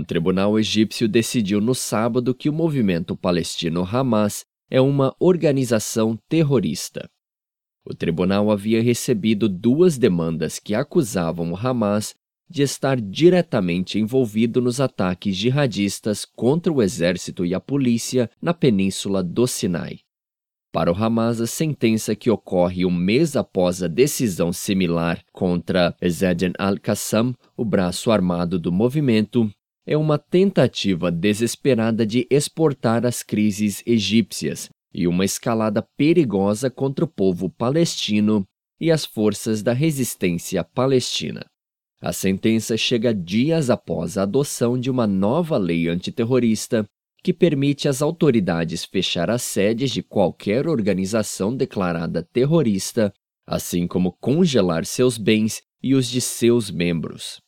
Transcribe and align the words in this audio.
tribunal 0.00 0.56
egípcio 0.58 1.08
decidiu 1.08 1.60
no 1.60 1.74
sábado 1.74 2.32
que 2.32 2.48
o 2.48 2.52
movimento 2.52 3.16
palestino 3.16 3.82
Hamas 3.82 4.44
é 4.70 4.80
uma 4.80 5.14
organização 5.18 6.16
terrorista. 6.28 7.10
O 7.84 7.92
tribunal 7.92 8.50
havia 8.50 8.80
recebido 8.80 9.48
duas 9.48 9.98
demandas 9.98 10.60
que 10.60 10.72
acusavam 10.72 11.52
o 11.52 11.56
Hamas 11.56 12.14
de 12.48 12.62
estar 12.62 13.00
diretamente 13.00 13.98
envolvido 13.98 14.60
nos 14.60 14.80
ataques 14.80 15.34
jihadistas 15.34 16.24
contra 16.24 16.72
o 16.72 16.82
exército 16.82 17.44
e 17.44 17.54
a 17.54 17.60
polícia 17.60 18.30
na 18.40 18.54
península 18.54 19.22
do 19.22 19.46
Sinai. 19.46 19.98
Para 20.70 20.90
o 20.90 20.94
Hamas, 20.94 21.40
a 21.40 21.46
sentença 21.46 22.14
que 22.14 22.30
ocorre 22.30 22.86
um 22.86 22.90
mês 22.90 23.36
após 23.36 23.82
a 23.82 23.88
decisão 23.88 24.52
similar 24.52 25.22
contra 25.32 25.94
Ezedin 26.00 26.52
al-Qassam, 26.58 27.34
o 27.56 27.64
braço 27.64 28.10
armado 28.10 28.58
do 28.58 28.72
movimento, 28.72 29.50
é 29.86 29.96
uma 29.96 30.18
tentativa 30.18 31.10
desesperada 31.10 32.06
de 32.06 32.26
exportar 32.30 33.04
as 33.04 33.22
crises 33.22 33.82
egípcias 33.86 34.68
e 34.94 35.06
uma 35.06 35.24
escalada 35.24 35.82
perigosa 35.96 36.70
contra 36.70 37.04
o 37.04 37.08
povo 37.08 37.50
palestino 37.50 38.44
e 38.80 38.90
as 38.90 39.04
forças 39.04 39.62
da 39.62 39.72
resistência 39.72 40.62
palestina. 40.62 41.44
A 42.00 42.12
sentença 42.12 42.76
chega 42.76 43.14
dias 43.14 43.70
após 43.70 44.18
a 44.18 44.22
adoção 44.22 44.78
de 44.78 44.90
uma 44.90 45.06
nova 45.06 45.56
lei 45.56 45.88
antiterrorista 45.88 46.84
que 47.22 47.32
permite 47.32 47.88
às 47.88 48.02
autoridades 48.02 48.84
fechar 48.84 49.30
as 49.30 49.42
sedes 49.42 49.92
de 49.92 50.02
qualquer 50.02 50.66
organização 50.66 51.56
declarada 51.56 52.22
terrorista, 52.32 53.12
assim 53.46 53.86
como 53.86 54.12
congelar 54.20 54.84
seus 54.84 55.16
bens 55.16 55.62
e 55.80 55.94
os 55.94 56.08
de 56.08 56.20
seus 56.20 56.70
membros. 56.70 57.40